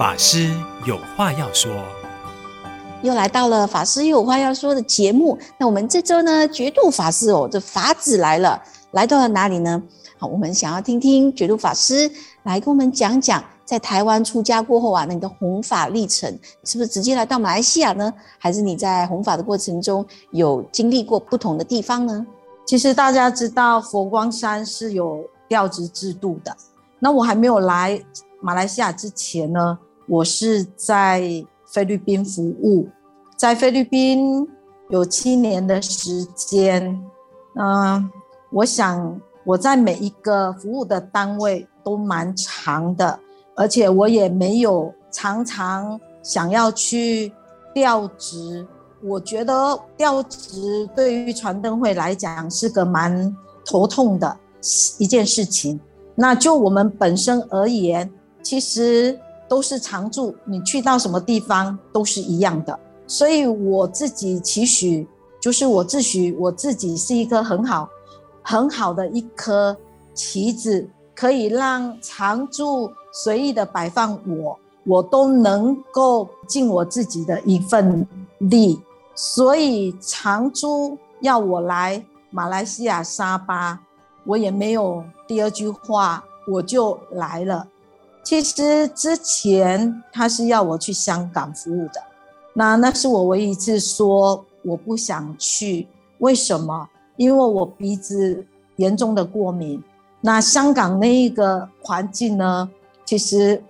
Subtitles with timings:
[0.00, 0.50] 法师
[0.86, 1.70] 有话要说，
[3.02, 5.38] 又来到了法师有话要说的节目。
[5.58, 8.58] 那我们这周呢，觉度法师哦，这法子来了，
[8.92, 9.82] 来到了哪里呢？
[10.16, 12.10] 好，我们想要听听觉度法师
[12.44, 16.26] 来跟我们讲讲，在台湾出家过后啊，那你的弘法历程，
[16.64, 18.10] 是不是直接来到马来西亚呢？
[18.38, 22.26] 还是你在弘法的过程中有经历过不同的地方呢？
[22.66, 26.56] 其实大家知道佛光山是有调职制度的。
[26.98, 28.02] 那我还没有来
[28.40, 29.78] 马来西亚之前呢，
[30.10, 31.22] 我是在
[31.66, 32.88] 菲律宾服务，
[33.36, 34.44] 在菲律宾
[34.88, 37.00] 有七年的时间。
[37.54, 38.10] 嗯、
[38.50, 43.20] 我想我在每一个服务的单位都蛮长的，
[43.54, 47.32] 而且我也没有常常想要去
[47.72, 48.66] 调职。
[49.04, 53.32] 我觉得调职对于传灯会来讲是个蛮
[53.64, 54.36] 头痛的
[54.98, 55.78] 一件事情。
[56.16, 59.16] 那就我们本身而言，其实
[59.50, 62.78] 都是常住，你去到什么地方都是一样的。
[63.08, 65.08] 所以我自己期许，
[65.40, 67.88] 就是我自诩我自己是一颗很好、
[68.44, 69.76] 很好的一颗
[70.14, 78.06] 棋子，可以让常住随意的摆放我，我都能够尽我自己的一份
[78.38, 78.80] 力。
[79.16, 83.80] 所以常住要我来马来西亚沙巴，
[84.24, 87.66] 我也没有第二句话，我就来了。
[88.22, 92.02] 其实之前他是要我去香港服务的，
[92.54, 95.86] 那那是我唯一一次说我不想去。
[96.18, 96.88] 为什么？
[97.16, 98.44] 因为我鼻子
[98.76, 99.82] 严重的过敏。
[100.20, 102.70] 那香港那一个环境呢？
[103.04, 103.62] 其实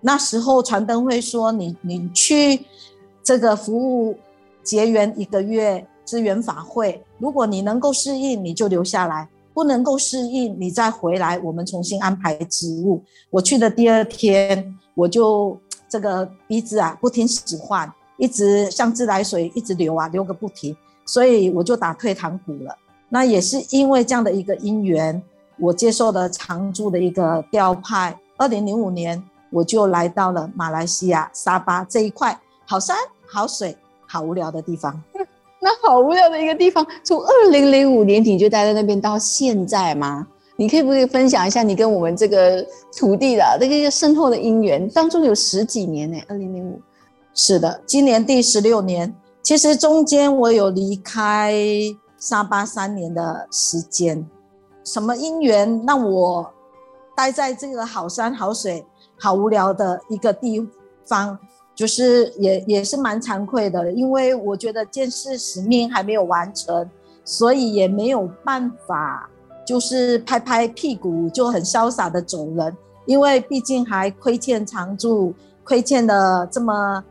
[0.00, 2.64] 那时候传灯会说你你去
[3.22, 4.18] 这个服务。
[4.64, 9.26] 结缘一个月支援法会，如果你能够适应，你就留下来；
[9.58, 13.02] 不能够适应，你再回来，我们重新安排职务。
[13.28, 22.72] 我去的第二天，我就这个鼻子啊不听使唤，一直像自来水一直流啊，流个不停，所以我就打退堂鼓了。
[23.08, 25.20] 那也是因为这样的一个因缘，
[25.58, 28.16] 我接受了常住的一个调派。
[28.36, 29.20] 二零零五年，
[29.50, 33.76] 我就来到了马来西亚沙巴这一块好山好水。
[34.10, 34.98] 好无聊的地方，
[35.60, 40.26] 那好无聊的一个地方，从二零零五年底就待在那边到现在吗？
[40.56, 42.64] 你可以不可以分享一下你跟我们这个
[42.96, 44.88] 土地的这个深厚的姻缘？
[44.90, 46.80] 当中有十几年呢、欸，二零零五，
[47.32, 49.14] 是的，今年第十六年。
[49.40, 51.54] 其实中间我有离开
[52.18, 54.28] 沙巴三年的时间，
[54.84, 56.52] 什么因缘让我
[57.16, 58.84] 待在这个好山好水、
[59.18, 60.68] 好无聊的一个地
[61.06, 61.38] 方？
[61.78, 66.90] 就是也也是蛮惭愧的，因为我觉得见识使命还没有完成，
[67.24, 69.30] 所以也没有办法，
[69.64, 77.04] 就是拍拍屁股就很潇洒的走人，因为毕竟还亏欠常住，亏欠了这么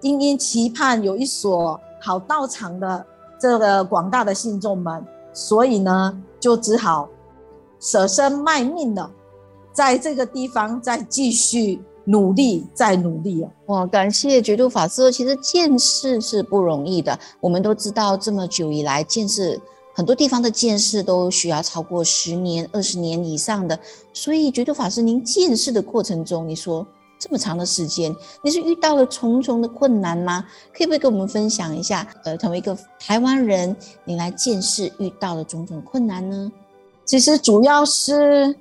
[0.00, 3.04] 殷殷期盼有一所好道场的
[3.38, 5.04] 这个广大的信众们，
[5.34, 7.06] 所以呢，就只好
[7.78, 9.10] 舍身卖命了，
[9.74, 11.82] 在这个地方再继续。
[12.06, 13.50] 努力再努力啊！
[13.66, 15.10] 哇，感谢觉度法师。
[15.10, 19.60] 其实见识是不容易的，我们都知道，这么久以来，见识
[19.92, 23.76] 很多地方的见识都需要超过十年、二十年以上的。
[24.12, 26.86] 所以，觉度法师，您见识的过程中，你说
[27.18, 30.44] 这么长的时间，你是遇到了重重的困难吗？
[30.72, 32.06] 可以不可以跟我们分享一下？
[32.22, 33.74] 呃，成为一个台湾人，
[34.04, 36.52] 你来见识遇到的种种困难呢？
[37.04, 38.54] 其实主要是，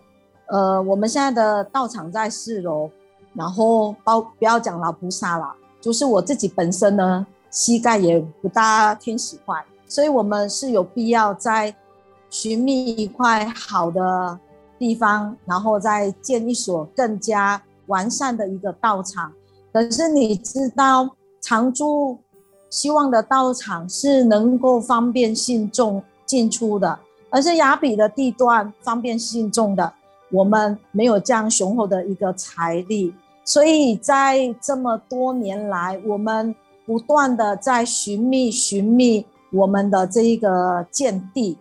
[0.47, 2.89] 呃，我们现在的道场在四楼。
[3.35, 11.75] 然后包不要讲老菩萨了，就是我自己本身呢，膝盖也不大听使唤，所以我们是有必要在
[12.29, 14.39] 寻觅一块好的
[14.79, 19.31] 地方，然后再建一所更加完善的一个道场。
[19.71, 21.09] 可是你知道，
[21.41, 22.17] 常住
[22.69, 26.97] 希望的道场是能够方便信众进出的，
[27.29, 29.93] 而是雅比的地段方便信众的，
[30.31, 33.13] 我们没有这样雄厚的一个财力。
[33.45, 36.53] 所以在这么多年来，我们
[36.85, 41.57] 不断的在寻觅、寻觅我们的这一个见地。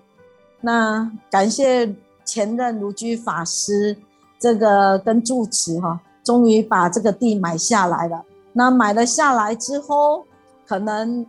[0.60, 1.94] 那感谢
[2.24, 3.94] 前任卢居法师
[4.38, 8.24] 这个跟住持哈，终于把这个地买下来了。
[8.54, 10.24] 那买了下来之后，
[10.66, 11.26] 可能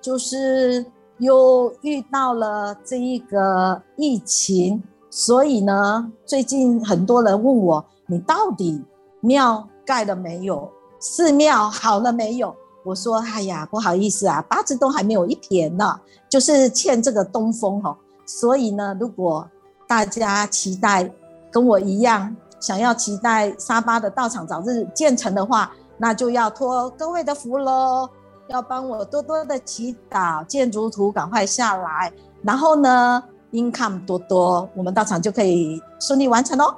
[0.00, 0.84] 就是
[1.18, 8.82] 又遇到了这一个疫情，所以呢，最近很多人问我，你到底
[9.20, 10.70] 庙盖了没有？
[10.98, 12.54] 寺庙好了没有？
[12.84, 15.98] 我说，哎呀，不好意思啊，八字都还没有一撇呢，
[16.28, 17.96] 就是欠这个东风哦。
[18.24, 19.48] 所以呢，如果
[19.88, 21.10] 大家期待
[21.50, 28.08] 跟我一样想要期待沙巴的道场早日建成的话，那就要托各位的福喽，
[28.48, 32.12] 要帮我多多的祈祷，建筑图赶快下来，
[32.42, 33.22] 然后呢
[33.52, 36.74] ，income 多多，我们道场就可以顺利完成哦。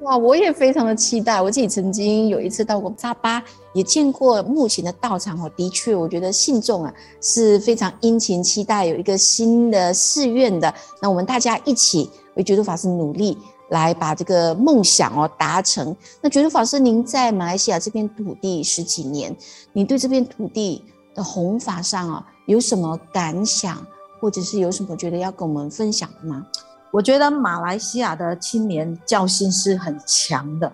[0.00, 1.42] 哇，我也非常的期待。
[1.42, 3.42] 我自己曾经有一次到过沙巴，
[3.72, 5.50] 也见过目前的道场哦。
[5.56, 10.72] 的确，我觉得信众啊是非常殷勤期待有一个新的寺院的。
[11.02, 13.36] 那我们大家一起为觉督法师努力，
[13.70, 15.94] 来把这个梦想哦达成。
[16.20, 19.34] 那觉督法师，您在马来西亚这片土地十几年，
[19.72, 23.84] 你对这片土地的弘法上啊有什么感想，
[24.20, 26.46] 或者是有什么觉得要跟我们分享的吗？
[26.90, 30.72] 我觉得马来西亚的青年教心是很强的。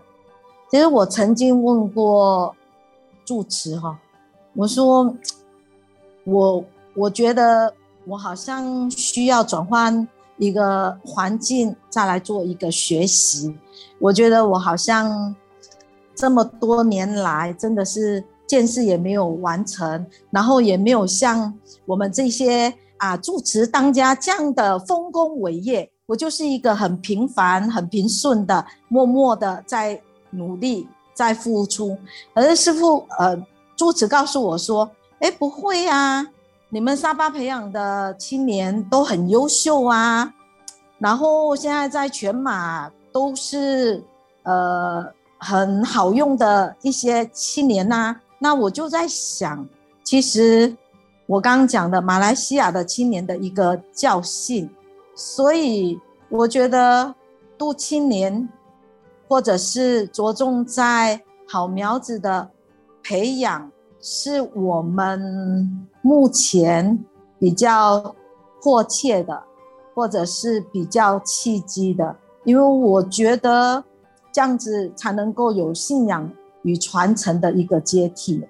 [0.71, 2.55] 其实我曾经问过
[3.25, 3.99] 住持哈，
[4.55, 5.15] 我说
[6.25, 6.65] 我
[6.95, 7.73] 我觉得
[8.07, 10.07] 我好像需要转换
[10.37, 13.57] 一个环境再来做一个学习。
[13.99, 15.35] 我觉得我好像
[16.15, 21.53] 这么多年来真的是见识也没有完成，然后也没有像
[21.87, 25.91] 我们这些啊住持当家这样的丰功伟业。
[26.07, 29.99] 我就是一个很平凡、很平顺的，默默的在
[30.31, 31.97] 努力、在付出。
[32.35, 33.35] 可是师父，呃，
[33.75, 34.91] 住持告诉我说
[35.21, 36.27] ：“哎，不会啊，
[36.69, 40.31] 你们沙巴培养的青年都很优秀啊，
[40.99, 44.05] 然后现在在全马都是
[44.43, 45.07] 呃
[45.39, 49.67] 很好用的一些青年呐、”那我就在想，
[50.03, 50.77] 其实
[51.25, 54.69] 我刚刚讲的马来西亚的青年的一个教训。
[55.15, 57.15] 所以我觉得，
[57.57, 58.49] 杜青年，
[59.29, 62.51] 或者是着重在好苗子的
[63.03, 63.71] 培养，
[64.01, 67.05] 是我们目前
[67.39, 68.15] 比较
[68.61, 69.43] 迫切的，
[69.95, 72.17] 或者是比较契机的。
[72.45, 73.83] 因为我觉得
[74.33, 76.31] 这样子才能够有信仰
[76.63, 78.45] 与传承的一个接替。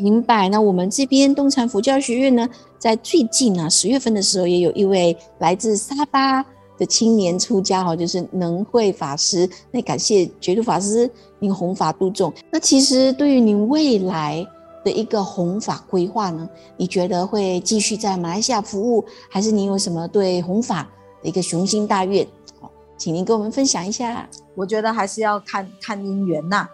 [0.00, 0.48] 明白。
[0.48, 2.48] 那我们这边东禅佛教学院呢，
[2.78, 6.44] 在最近啊十月份的时候，也有一位来自沙巴
[6.78, 9.48] 的青年出家哈，就是能慧法师。
[9.70, 12.32] 那感谢觉度法师您弘法度众。
[12.50, 14.46] 那其实对于您未来
[14.82, 20.88] 的一个弘法规划呢，你觉得会继续在马来西亚服务，还是您有什么对弘法
[21.22, 22.26] 的一个雄心大愿？
[22.58, 24.28] 好，请您跟我们分享一下。
[24.54, 26.66] 我觉得还是要看看因缘呐。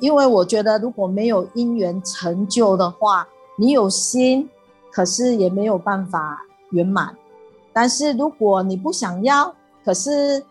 [0.00, 3.26] 因为我觉得如果没有因缘成就的话，
[3.56, 4.48] 你有心，
[4.92, 6.40] 可是也没有办法
[6.70, 7.16] 圆满。
[7.72, 9.52] 但是如果你不想要，
[9.84, 10.44] 可是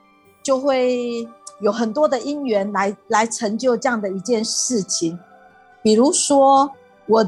[0.44, 1.26] 就会
[1.62, 5.18] 有很多的因缘来来成就这样的一件事情。
[5.82, 6.70] 比如说，
[7.06, 7.26] 我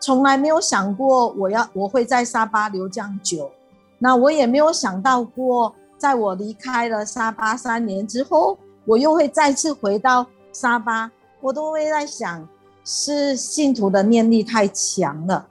[0.00, 3.50] 从来没有想过我要我会在沙巴留这样久，
[3.98, 11.10] 那我也没有想到过，在我离开了沙巴三年之后，我又会再次回到沙巴。
[11.44, 12.48] 我都会在想，
[12.86, 15.46] 是信徒的念力太强了，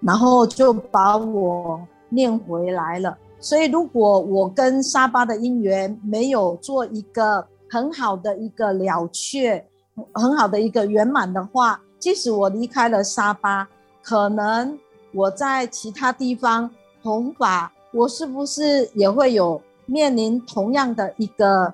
[0.00, 3.16] 然后就把我念回来了。
[3.38, 9.66] 所以，如果我跟沙巴的因缘没有做一个很好的一个了却，
[10.12, 13.66] 很好的一个圆满的话，即使我离开了沙巴，
[14.02, 14.78] 可能
[15.14, 16.70] 我在其他地方
[17.02, 21.72] 弘法，我是不是也会有面临同样的一个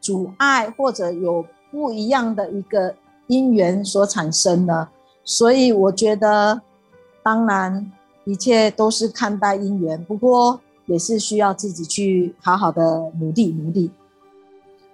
[0.00, 1.44] 阻碍，或者有？
[1.70, 2.94] 不一样的一个
[3.28, 4.88] 因缘所产生的，
[5.24, 6.60] 所以我觉得，
[7.22, 7.90] 当然
[8.24, 12.82] 一切都是看待因缘，不过也是需要自己去好好的
[13.20, 13.90] 努力努力。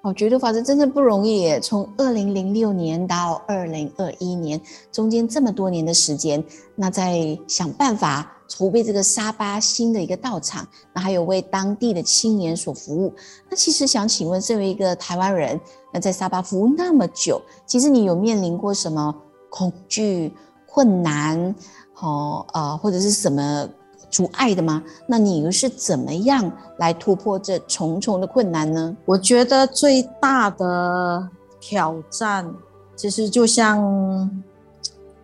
[0.03, 4.61] 我觉得法师真的不容易，从二零零六年到二零二一年，
[4.93, 8.36] 中间这么多年的时间，那在想办法。
[8.49, 13.13] 筹备这个沙巴新的一个道场，那还有为当地的青年所服务。
[13.51, 15.61] 那其实想请问，身为一个台湾人，
[15.93, 19.15] 那在沙巴服务那么久，其实你有面临过什么
[19.51, 20.33] 恐惧、
[20.67, 21.55] 困难，
[22.01, 23.69] 哦，呃，或者是什么
[24.11, 24.83] 阻碍的吗？
[25.09, 28.97] 那你又是怎么样来突破这重重的困难呢？
[29.05, 32.49] 我觉得最大的挑战，
[32.95, 34.31] 其实就像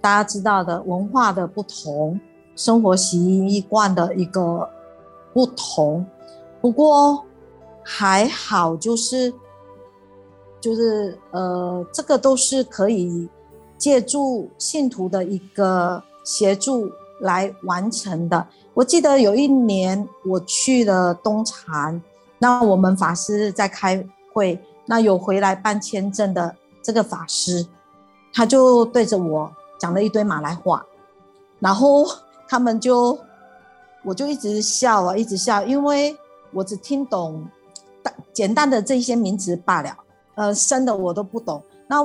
[0.00, 2.18] 大家知道的文化的不同。
[2.54, 4.68] 生活习惯的一个
[5.32, 6.04] 不同，
[6.60, 7.24] 不过
[7.82, 9.32] 还好，就是
[10.60, 13.28] 就是呃，这个都是可以
[13.78, 18.46] 借助信徒的一个协助来完成的。
[18.74, 22.00] 我记得有一年我去了东禅，
[22.38, 27.66] 那我们法师在开会，那有回来办签证的这个法师，
[28.34, 30.84] 他就对着我讲了一堆马来话，
[31.58, 32.06] 然后。
[32.52, 33.18] 他们就，
[34.04, 36.14] 我就一直笑啊，一直笑，因为
[36.52, 37.42] 我只听懂
[38.30, 39.96] 简单的这些名词罢了。
[40.34, 41.62] 呃深的我都不懂。
[41.86, 42.04] 那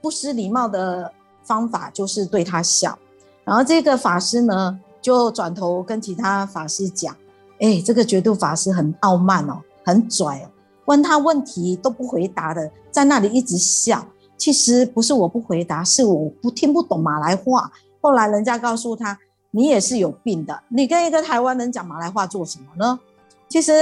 [0.00, 1.12] 不失礼貌的
[1.42, 2.96] 方法就是对他笑。
[3.42, 7.12] 然后这个法师呢，就转头跟其他法师讲
[7.58, 10.46] ：“哎，这个觉度法师很傲慢哦，很拽哦，
[10.84, 14.06] 问他问题都不回答的，在那里一直笑。
[14.36, 17.72] 其实不是我不回答，是我不听不懂马来话。
[18.00, 19.18] 后来人家告诉他。”
[19.50, 22.98] 你也是有病的，你跟一个台湾人讲马来话做什么呢？
[23.48, 23.72] 其实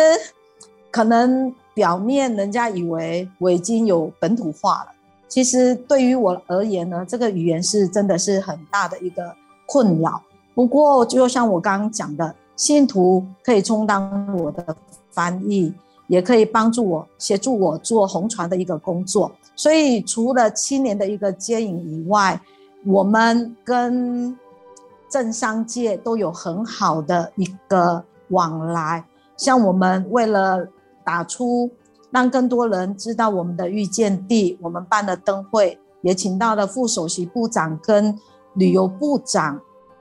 [0.90, 4.92] 可能表面人家以为我已经有本土化了，
[5.28, 9.34] 其实对于我而言呢，这个语言是真的是很大的一个
[9.66, 10.22] 困扰。
[10.54, 14.74] 不过就像我刚刚讲的，信徒可以充当我的
[15.10, 15.74] 翻译，
[16.06, 19.30] 也可以帮助我协助我做红船的一个工作。
[19.56, 22.40] 所以除了七年的一个接引以外，
[22.86, 24.34] 我们跟
[25.08, 29.04] 政商界都有很好的一个往来，
[29.36, 30.66] 像我们为了
[31.04, 31.70] 打出
[32.10, 38.18] 让更多人知道我们的遇见地，我们办了灯会，也请到了副首席部长跟
[38.54, 39.60] 旅游部长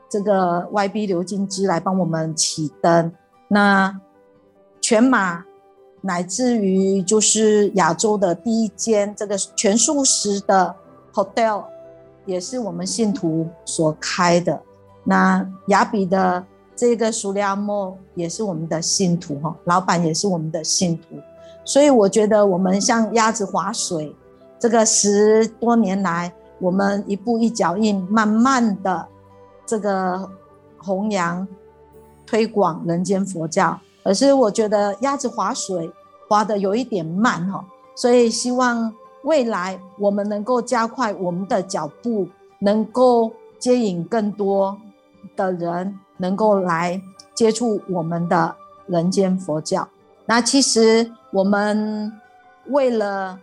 [0.09, 3.11] 这个 YB 刘金枝来帮我们启灯。
[3.47, 3.99] 那
[4.81, 5.43] 全马
[6.01, 10.75] 乃至于就是亚洲的第一间这个全素食的
[11.13, 11.65] hotel，
[12.25, 14.61] 也是我们信徒所开的。
[15.05, 16.43] 那雅比的
[16.75, 21.15] 这个苏利亚莫也是我们的信徒哈，老板也是我们的信徒，
[21.63, 24.13] 所以我觉得我们像鸭子划水，
[24.59, 29.07] 这个十多年来，我们一步一脚印，慢慢的
[29.65, 30.29] 这个
[30.77, 31.47] 弘扬
[32.25, 33.79] 推广人间佛教。
[34.03, 35.89] 可是我觉得鸭子划水
[36.27, 37.63] 划得有一点慢哈，
[37.95, 38.93] 所以希望
[39.23, 42.27] 未来我们能够加快我们的脚步，
[42.59, 44.77] 能够接引更多。
[45.35, 47.01] 的人能够来
[47.33, 48.55] 接触我们的
[48.87, 49.87] 人间佛教，
[50.25, 52.11] 那其实我们
[52.67, 53.37] 为了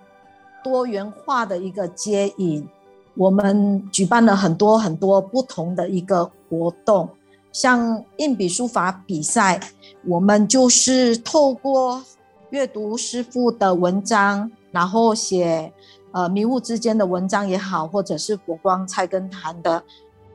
[0.65, 2.67] 多元化的一个接引，
[3.15, 7.09] 我们举办了很多很多不同的一个活动，
[7.53, 9.61] 像硬笔书法比赛，
[10.07, 12.03] 我们就是透过
[12.51, 15.73] 阅读师父的文章，然后写
[16.13, 19.83] 呃迷雾之间的文章也好，或者是佛光菜根谭的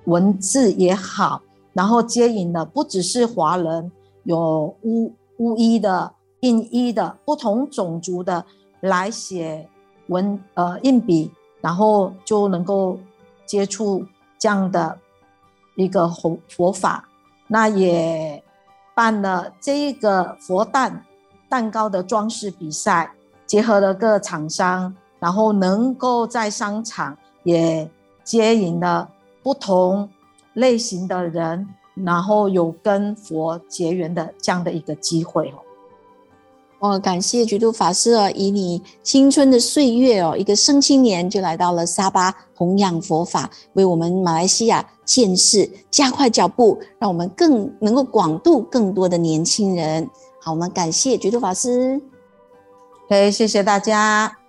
[0.06, 1.42] 文字也好。
[1.77, 3.91] 然后接引的不只是华人，
[4.24, 8.43] 有乌乌衣的、印医的，不同种族的
[8.79, 9.69] 来写
[10.07, 11.31] 文呃印笔，
[11.62, 12.98] 然后就能够
[13.46, 14.03] 接触
[14.39, 14.98] 这样的
[15.75, 17.07] 一个佛佛法。
[17.48, 18.43] 那也
[18.96, 21.05] 办了这一个佛诞
[21.48, 23.13] 蛋糕的装饰比赛，
[23.46, 27.88] 结合了各厂商，然后能够在商场也
[28.24, 29.07] 接引了
[29.43, 30.10] 不同。
[30.58, 35.58] 类型的人，然后有跟佛结缘的这样的一个机会哦。
[36.80, 45.60] 哦，感谢觉度法师哦，以你青春的岁月哦，一个生青年就来到了沙巴弘扬佛法，为我们马来西亚建设
[45.90, 50.08] 加快脚步，让我们更能够广度更多的年轻人。
[50.40, 52.02] 好，我们感谢觉度法师。
[53.10, 54.47] 嘿，谢谢大家。